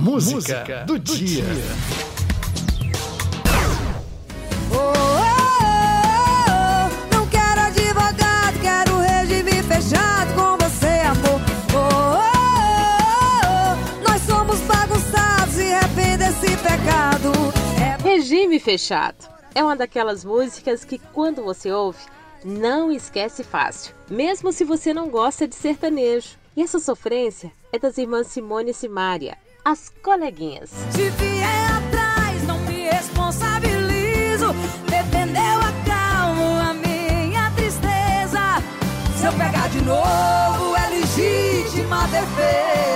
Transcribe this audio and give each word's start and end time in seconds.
Música, 0.00 0.34
Música 0.34 0.84
do, 0.86 0.98
do, 0.98 1.14
dia. 1.14 1.44
dia. 1.44 1.62
Oh, 4.72 4.76
oh, 4.76 4.90
oh, 6.48 7.14
não 7.14 7.26
quero 7.26 7.60
advogado, 7.60 8.58
quero 8.62 8.98
regime 8.98 9.62
fechado 9.62 10.34
com 10.34 10.56
você, 10.56 11.02
amor. 11.04 11.40
nós 14.02 14.22
somos 14.22 14.58
bagunçados 14.60 15.58
e 15.58 15.70
arrepende 15.74 16.24
esse 16.24 16.56
pecado. 16.56 17.30
É... 17.78 18.02
Regime 18.02 18.58
fechado 18.58 19.28
é 19.54 19.62
uma 19.62 19.76
daquelas 19.76 20.24
músicas 20.24 20.82
que 20.82 20.98
quando 20.98 21.42
você 21.42 21.70
ouve 21.70 22.00
não 22.42 22.90
esquece 22.90 23.44
fácil, 23.44 23.94
mesmo 24.08 24.50
se 24.50 24.64
você 24.64 24.94
não 24.94 25.10
gosta 25.10 25.46
de 25.46 25.54
sertanejo. 25.54 26.40
E 26.56 26.62
essa 26.62 26.78
sofrência 26.78 27.52
é 27.70 27.78
das 27.78 27.98
irmãs 27.98 28.28
Simone 28.28 28.70
e 28.70 28.74
Simária, 28.74 29.36
as 29.64 29.88
coleguinhas. 30.02 30.70
Se 30.90 31.10
vier 31.10 31.70
atrás, 31.70 32.42
não 32.46 32.58
me 32.60 32.88
responsabilizo. 32.88 34.52
Defendeu 34.88 35.60
a 35.60 35.72
calma, 35.86 36.70
a 36.70 36.74
minha 36.74 37.50
tristeza. 37.52 38.62
Se 39.18 39.26
eu 39.26 39.32
pegar 39.32 39.68
de 39.68 39.80
novo, 39.82 40.76
é 40.76 40.88
legítima 40.90 42.06
defesa. 42.08 42.90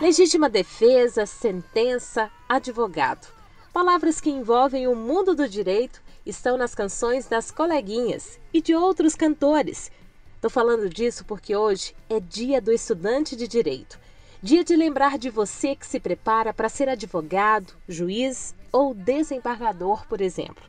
Legítima 0.00 0.48
defesa, 0.48 1.26
sentença, 1.26 2.30
advogado. 2.48 3.26
Palavras 3.72 4.20
que 4.20 4.30
envolvem 4.30 4.86
o 4.86 4.94
mundo 4.94 5.34
do 5.34 5.48
direito 5.48 6.02
estão 6.24 6.56
nas 6.56 6.74
canções 6.74 7.26
das 7.26 7.50
coleguinhas 7.50 8.38
e 8.52 8.60
de 8.60 8.74
outros 8.74 9.14
cantores. 9.14 9.90
Estou 10.34 10.50
falando 10.50 10.88
disso 10.88 11.24
porque 11.24 11.56
hoje 11.56 11.94
é 12.08 12.20
dia 12.20 12.60
do 12.60 12.72
estudante 12.72 13.34
de 13.34 13.48
direito. 13.48 13.98
Dia 14.42 14.62
de 14.62 14.76
lembrar 14.76 15.18
de 15.18 15.30
você 15.30 15.74
que 15.74 15.86
se 15.86 15.98
prepara 15.98 16.52
para 16.52 16.68
ser 16.68 16.88
advogado, 16.88 17.72
juiz 17.88 18.54
ou 18.70 18.92
desembargador, 18.92 20.06
por 20.06 20.20
exemplo. 20.20 20.62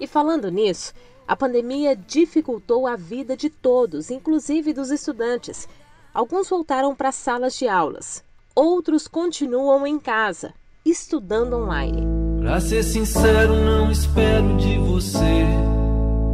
E 0.00 0.06
falando 0.06 0.50
nisso, 0.50 0.92
a 1.26 1.36
pandemia 1.36 1.96
dificultou 1.96 2.86
a 2.86 2.96
vida 2.96 3.36
de 3.36 3.48
todos, 3.48 4.10
inclusive 4.10 4.72
dos 4.72 4.90
estudantes. 4.90 5.68
Alguns 6.12 6.48
voltaram 6.48 6.94
para 6.94 7.12
salas 7.12 7.56
de 7.56 7.68
aulas, 7.68 8.24
outros 8.54 9.06
continuam 9.06 9.86
em 9.86 9.98
casa, 9.98 10.52
estudando 10.84 11.56
online. 11.56 12.02
Pra 12.40 12.60
ser 12.60 12.82
sincero, 12.82 13.54
não 13.54 13.90
espero 13.90 14.56
de 14.56 14.78
você 14.78 15.44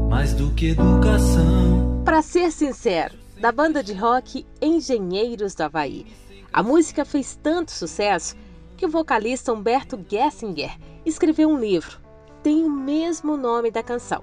mais 0.09 0.34
do 0.34 0.50
que 0.50 0.70
educação. 0.70 2.03
Para 2.05 2.20
ser 2.20 2.53
sincero, 2.53 3.15
da 3.41 3.50
banda 3.50 3.83
de 3.83 3.95
rock 3.95 4.45
Engenheiros 4.61 5.55
do 5.55 5.62
Havaí. 5.62 6.06
A 6.53 6.62
música 6.62 7.05
fez 7.05 7.39
tanto 7.42 7.70
sucesso 7.70 8.36
que 8.77 8.84
o 8.84 8.91
vocalista 8.91 9.53
Humberto 9.53 9.98
Gessinger 10.08 10.77
escreveu 11.05 11.48
um 11.48 11.59
livro. 11.59 11.98
Tem 12.42 12.64
o 12.64 12.70
mesmo 12.70 13.36
nome 13.36 13.70
da 13.70 13.83
canção. 13.83 14.22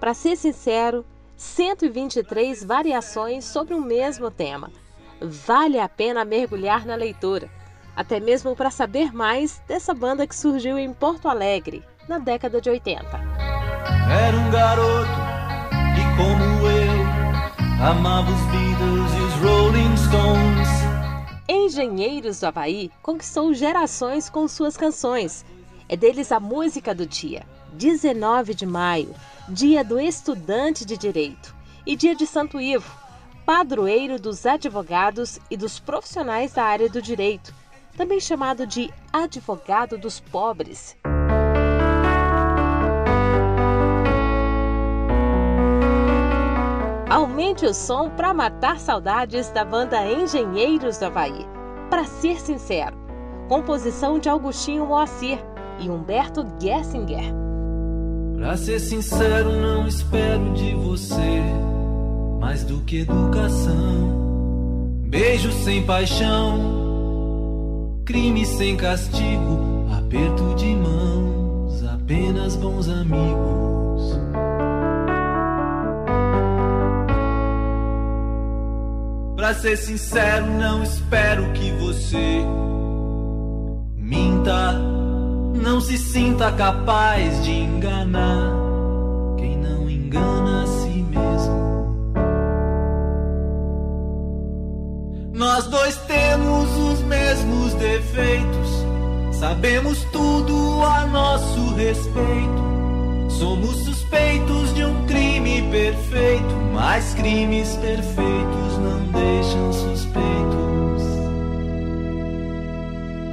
Para 0.00 0.14
ser 0.14 0.36
sincero, 0.36 1.04
123 1.36 2.64
variações 2.64 3.44
sobre 3.44 3.74
o 3.74 3.80
mesmo 3.80 4.30
tema. 4.30 4.70
Vale 5.20 5.78
a 5.78 5.88
pena 5.88 6.24
mergulhar 6.24 6.86
na 6.86 6.94
leitura 6.94 7.50
até 7.98 8.20
mesmo 8.20 8.54
para 8.54 8.70
saber 8.70 9.12
mais 9.12 9.60
dessa 9.66 9.92
banda 9.92 10.24
que 10.24 10.36
surgiu 10.36 10.78
em 10.78 10.92
Porto 10.94 11.28
Alegre 11.28 11.82
na 12.08 12.20
década 12.20 12.60
de 12.60 12.70
80. 12.70 13.04
Era 14.08 14.36
um 14.36 14.50
garoto 14.52 15.10
que, 15.96 16.16
como 16.16 16.68
eu, 16.68 17.84
amava 17.84 18.30
os 18.30 18.40
Beatles 18.52 19.12
e 19.14 19.20
os 19.20 19.34
Rolling 19.42 19.96
Stones. 19.96 20.77
Engenheiros 21.48 22.40
do 22.40 22.46
Havaí 22.46 22.90
conquistou 23.02 23.54
gerações 23.54 24.28
com 24.28 24.46
suas 24.46 24.76
canções. 24.76 25.44
É 25.88 25.96
deles 25.96 26.30
a 26.30 26.38
música 26.38 26.94
do 26.94 27.06
dia, 27.06 27.46
19 27.72 28.54
de 28.54 28.66
maio, 28.66 29.14
dia 29.48 29.82
do 29.82 29.98
estudante 29.98 30.84
de 30.84 30.98
direito, 30.98 31.54
e 31.86 31.96
dia 31.96 32.14
de 32.14 32.26
Santo 32.26 32.60
Ivo, 32.60 32.94
padroeiro 33.46 34.20
dos 34.20 34.44
advogados 34.44 35.38
e 35.50 35.56
dos 35.56 35.78
profissionais 35.78 36.52
da 36.52 36.64
área 36.64 36.88
do 36.88 37.00
direito 37.00 37.54
também 37.98 38.20
chamado 38.20 38.64
de 38.64 38.94
advogado 39.12 39.98
dos 39.98 40.20
pobres. 40.20 40.96
Aumente 47.48 47.64
o 47.64 47.72
som 47.72 48.10
para 48.10 48.34
matar 48.34 48.78
saudades 48.78 49.48
da 49.48 49.64
banda 49.64 50.06
Engenheiros 50.06 50.98
do 50.98 51.06
Havaí. 51.06 51.46
Para 51.88 52.04
ser 52.04 52.38
sincero, 52.38 52.94
composição 53.48 54.18
de 54.18 54.28
Augustinho 54.28 54.84
Moacir 54.84 55.38
e 55.80 55.88
Humberto 55.88 56.46
Gessinger. 56.60 57.32
Para 58.36 58.54
ser 58.58 58.78
sincero, 58.78 59.50
não 59.50 59.88
espero 59.88 60.52
de 60.52 60.74
você 60.74 61.40
mais 62.38 62.64
do 62.64 62.82
que 62.82 63.00
educação. 63.00 63.72
Beijo 65.06 65.50
sem 65.50 65.86
paixão 65.86 66.76
crime 68.04 68.44
sem 68.44 68.76
castigo, 68.76 69.86
aperto 69.98 70.54
de 70.54 70.66
mãos, 70.74 71.82
apenas 71.82 72.56
bons 72.56 72.90
amigos. 72.90 73.77
Pra 79.48 79.54
ser 79.54 79.78
sincero, 79.78 80.44
não 80.44 80.82
espero 80.82 81.50
que 81.54 81.72
você 81.72 82.44
minta, 83.96 84.74
não 85.54 85.80
se 85.80 85.96
sinta 85.96 86.52
capaz 86.52 87.42
de 87.42 87.52
enganar 87.52 88.52
quem 89.38 89.56
não 89.56 89.88
engana 89.88 90.64
a 90.64 90.66
si 90.66 91.02
mesmo. 91.02 91.54
Nós 95.32 95.66
dois 95.68 95.96
temos 95.96 96.68
os 96.76 97.00
mesmos 97.04 97.72
defeitos, 97.72 98.84
sabemos 99.32 100.04
tudo 100.12 100.82
a 100.84 101.06
nosso 101.06 101.74
respeito. 101.74 102.68
Somos 103.30 103.78
suspeitos 103.78 104.74
de 104.74 104.84
um 104.84 105.06
crime 105.06 105.27
perfeito, 105.70 106.54
mas 106.72 107.14
crimes 107.14 107.76
perfeitos 107.76 108.78
não 108.78 109.00
deixam 109.12 109.72
suspeitos. 109.72 111.02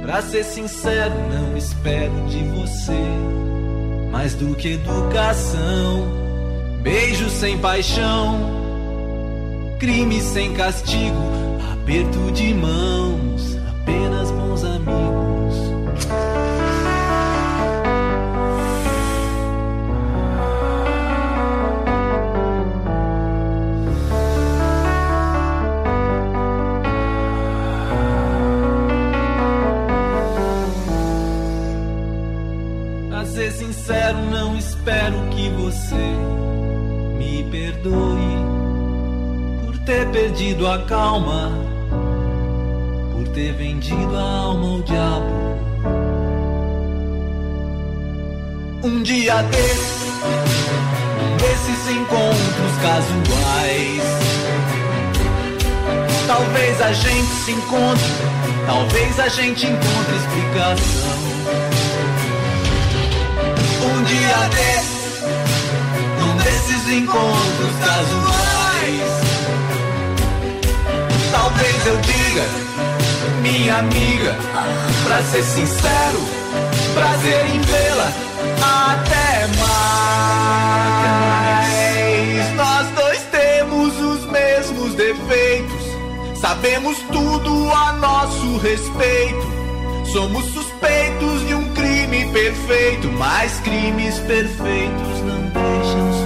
Pra 0.02 0.22
ser 0.22 0.44
sincero, 0.44 1.14
não 1.32 1.56
espero 1.56 2.12
de 2.28 2.42
você 2.44 2.92
mais 4.10 4.34
do 4.34 4.54
que 4.54 4.72
educação, 4.72 6.06
beijo 6.80 7.28
sem 7.28 7.58
paixão, 7.58 8.38
crime 9.78 10.20
sem 10.20 10.54
castigo, 10.54 11.22
aperto 11.72 12.32
de 12.32 12.54
mãos 12.54 13.56
apenas 13.86 14.30
bons 14.30 14.45
sincero, 33.66 34.18
não 34.30 34.56
espero 34.56 35.16
que 35.30 35.48
você 35.50 35.94
me 37.16 37.44
perdoe 37.50 38.36
por 39.64 39.78
ter 39.78 40.06
perdido 40.10 40.66
a 40.66 40.82
calma 40.84 41.76
ter 43.36 43.52
vendido 43.52 44.16
a 44.16 44.22
alma 44.22 44.66
ao 44.66 44.80
diabo. 44.80 45.26
Um 48.82 49.02
dia 49.02 49.42
desses, 49.42 50.10
desses 51.36 51.90
encontros 51.90 52.72
casuais. 52.80 54.02
Talvez 56.26 56.80
a 56.80 56.92
gente 56.94 57.28
se 57.44 57.52
encontre, 57.52 58.12
talvez 58.66 59.20
a 59.20 59.28
gente 59.28 59.66
encontre 59.66 60.16
explicação. 60.16 61.35
Desses, 64.48 65.22
num 66.20 66.36
desses 66.36 66.88
encontros 66.92 67.74
casuais. 67.84 69.10
Talvez 71.32 71.86
eu 71.86 71.96
diga 71.96 72.44
minha 73.42 73.78
amiga. 73.78 74.36
Pra 75.04 75.22
ser 75.22 75.42
sincero, 75.42 76.20
prazer 76.94 77.46
em 77.46 77.60
vê-la. 77.60 78.12
Até 78.92 79.46
mais. 79.58 80.06
Nós 82.54 82.88
dois 82.94 83.22
temos 83.30 83.98
os 83.98 84.26
mesmos 84.26 84.94
defeitos. 84.94 85.86
Sabemos 86.40 86.98
tudo 87.12 87.70
a 87.72 87.92
nosso 87.94 88.58
respeito. 88.58 89.56
Somos 90.12 90.44
suspeitos 90.46 91.46
de 91.46 91.54
um 91.54 91.74
crime 91.74 91.85
perfeito, 92.32 93.08
mas 93.12 93.60
crimes 93.60 94.18
perfeitos 94.20 95.20
não 95.22 95.42
deixam 95.48 96.25